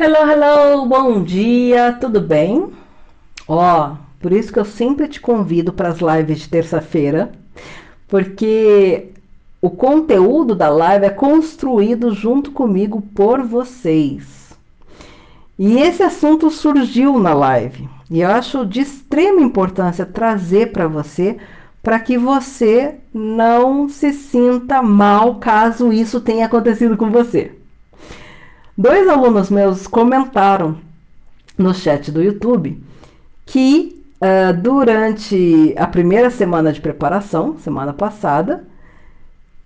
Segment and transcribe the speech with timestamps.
[0.00, 2.72] Hello, hello, bom dia, tudo bem?
[3.48, 7.32] Ó, por isso que eu sempre te convido para as lives de terça-feira,
[8.06, 9.08] porque
[9.60, 14.56] o conteúdo da live é construído junto comigo por vocês.
[15.58, 21.38] E esse assunto surgiu na live, e eu acho de extrema importância trazer para você,
[21.82, 27.57] para que você não se sinta mal caso isso tenha acontecido com você.
[28.80, 30.76] Dois alunos meus comentaram
[31.58, 32.80] no chat do YouTube
[33.44, 38.62] que uh, durante a primeira semana de preparação, semana passada,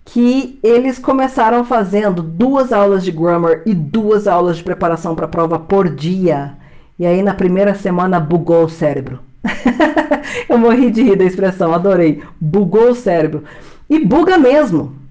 [0.03, 5.29] que eles começaram fazendo duas aulas de grammar e duas aulas de preparação para a
[5.29, 6.55] prova por dia.
[6.97, 9.19] E aí na primeira semana bugou o cérebro.
[10.49, 12.23] Eu morri de rir da expressão, adorei.
[12.41, 13.43] Bugou o cérebro.
[13.87, 15.02] E buga mesmo.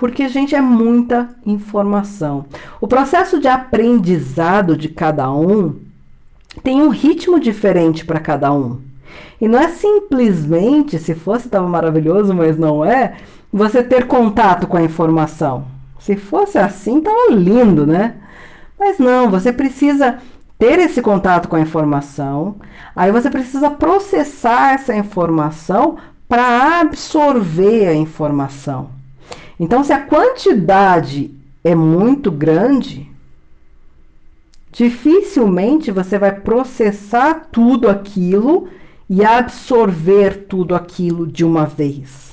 [0.00, 2.46] Porque, gente, é muita informação.
[2.80, 5.76] O processo de aprendizado de cada um
[6.62, 8.80] tem um ritmo diferente para cada um.
[9.38, 13.18] E não é simplesmente, se fosse estava maravilhoso, mas não é,
[13.52, 15.66] você ter contato com a informação.
[15.98, 18.14] Se fosse assim, estava lindo, né?
[18.78, 20.16] Mas não, você precisa
[20.58, 22.56] ter esse contato com a informação,
[22.96, 28.98] aí você precisa processar essa informação para absorver a informação.
[29.60, 31.30] Então, se a quantidade
[31.62, 33.06] é muito grande,
[34.72, 38.68] dificilmente você vai processar tudo aquilo
[39.06, 42.30] e absorver tudo aquilo de uma vez.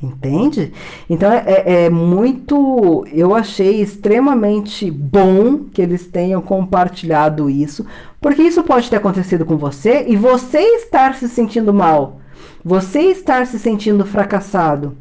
[0.00, 0.72] Entende?
[1.10, 3.04] Então é, é, é, muito.
[3.12, 7.84] Eu achei extremamente bom que eles tenham compartilhado isso,
[8.20, 12.20] porque isso pode ter acontecido com você e você estar se sentindo mal,
[12.64, 14.96] você estar se sentindo fracassado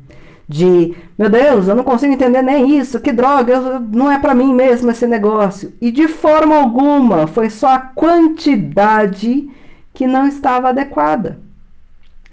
[0.49, 4.51] de meu Deus, eu não consigo entender nem isso, que droga, não é para mim
[4.51, 5.71] mesmo esse negócio.
[5.79, 9.47] E de forma alguma, foi só a quantidade
[9.93, 11.37] que não estava adequada.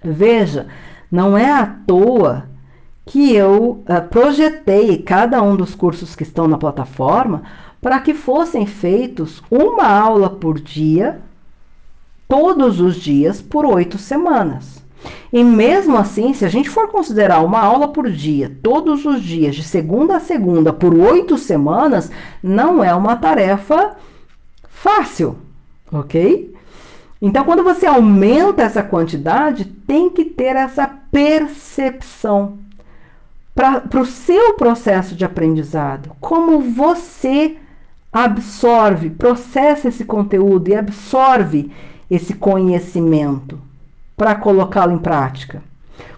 [0.03, 0.67] Veja,
[1.13, 2.49] não é à toa
[3.05, 7.43] que eu uh, projetei cada um dos cursos que estão na plataforma
[7.83, 11.21] para que fossem feitos uma aula por dia,
[12.27, 14.83] todos os dias, por oito semanas.
[15.33, 19.57] E mesmo assim, se a gente for considerar uma aula por dia, todos os dias,
[19.57, 22.11] de segunda a segunda, por oito semanas,
[22.43, 23.97] não é uma tarefa
[24.69, 25.37] fácil,
[25.93, 26.55] ok?
[27.21, 32.59] Então, quando você aumenta essa quantidade, tem que ter essa percepção
[33.55, 36.15] para o seu processo de aprendizado.
[36.21, 37.57] Como você
[38.13, 41.71] absorve, processa esse conteúdo e absorve
[42.11, 43.59] esse conhecimento
[44.17, 45.63] para colocá-lo em prática.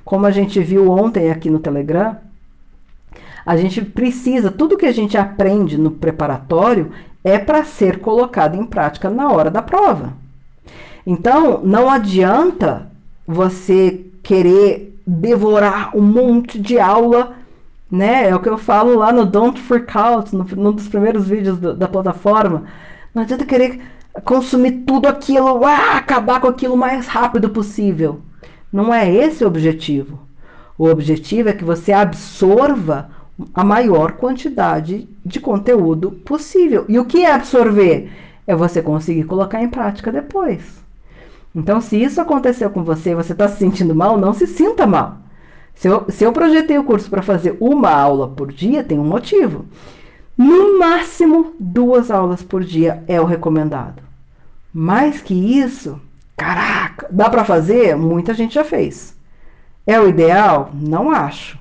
[0.05, 2.17] Como a gente viu ontem aqui no Telegram,
[3.45, 6.93] a gente precisa, tudo que a gente aprende no preparatório
[7.25, 10.13] é para ser colocado em prática na hora da prova.
[11.07, 12.87] Então, não adianta
[13.27, 17.37] você querer devorar um monte de aula,
[17.91, 18.29] né?
[18.29, 21.59] É o que eu falo lá no Don't Freak Out, no, num dos primeiros vídeos
[21.59, 22.65] do, da plataforma.
[23.15, 23.81] Não adianta querer
[24.25, 28.21] consumir tudo aquilo, ah, acabar com aquilo o mais rápido possível.
[28.73, 30.19] Não é esse o objetivo.
[30.77, 33.11] O objetivo é que você absorva
[33.55, 36.85] a maior quantidade de conteúdo possível.
[36.89, 38.11] E o que é absorver?
[38.47, 40.83] É você conseguir colocar em prática depois.
[41.55, 45.19] Então, se isso aconteceu com você você está se sentindo mal, não se sinta mal.
[45.75, 49.05] Se eu, se eu projetei o curso para fazer uma aula por dia, tem um
[49.05, 49.65] motivo.
[50.39, 54.01] No máximo, duas aulas por dia é o recomendado.
[54.73, 56.01] Mais que isso,
[56.37, 57.97] caraca, dá para fazer?
[57.97, 59.17] Muita gente já fez.
[59.85, 60.71] É o ideal?
[60.73, 61.59] Não acho.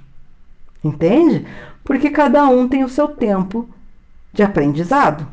[0.84, 1.48] Entende?
[1.84, 3.68] Porque cada um tem o seu tempo
[4.32, 5.26] de aprendizado.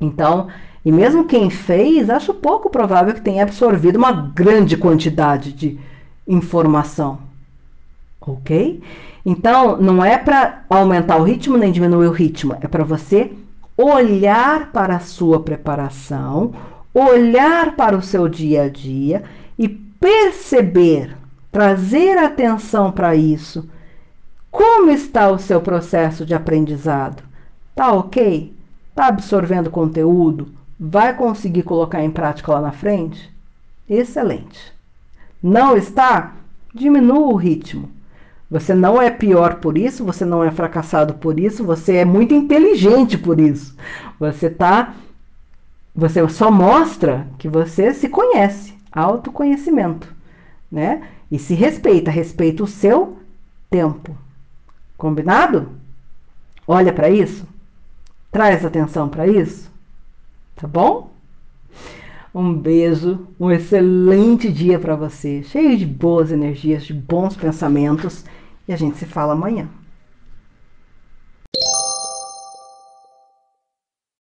[0.00, 0.46] Então,
[0.84, 5.76] e mesmo quem fez, acho pouco provável que tenha absorvido uma grande quantidade de
[6.24, 7.18] informação.
[8.20, 8.82] Ok?
[9.24, 13.32] Então, não é para aumentar o ritmo nem diminuir o ritmo, é para você
[13.76, 16.52] olhar para a sua preparação,
[16.92, 19.22] olhar para o seu dia a dia
[19.58, 21.16] e perceber,
[21.52, 23.68] trazer atenção para isso.
[24.50, 27.22] Como está o seu processo de aprendizado?
[27.74, 28.52] Tá ok?
[28.94, 30.48] Tá absorvendo conteúdo?
[30.80, 33.32] Vai conseguir colocar em prática lá na frente?
[33.88, 34.72] Excelente.
[35.40, 36.34] Não está?
[36.74, 37.97] Diminua o ritmo.
[38.50, 42.32] Você não é pior por isso, você não é fracassado por isso, você é muito
[42.32, 43.76] inteligente por isso.
[44.18, 44.94] Você tá
[45.98, 50.14] você só mostra que você se conhece, autoconhecimento,
[50.70, 51.08] né?
[51.28, 53.18] E se respeita, respeita o seu
[53.68, 54.16] tempo.
[54.96, 55.72] Combinado?
[56.68, 57.44] Olha para isso.
[58.30, 59.68] Traz atenção para isso.
[60.54, 61.10] Tá bom?
[62.32, 68.24] Um beijo, um excelente dia para você, cheio de boas energias, de bons pensamentos,
[68.68, 69.66] e a gente se fala amanhã.